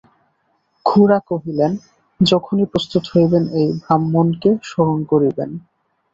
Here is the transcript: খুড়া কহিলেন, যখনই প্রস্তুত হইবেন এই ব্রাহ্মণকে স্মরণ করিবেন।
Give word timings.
খুড়া 0.85 1.19
কহিলেন, 1.29 1.71
যখনই 2.19 2.65
প্রস্তুত 2.71 3.03
হইবেন 3.13 3.43
এই 3.59 3.67
ব্রাহ্মণকে 3.79 4.49
স্মরণ 4.69 4.99
করিবেন। 5.11 5.49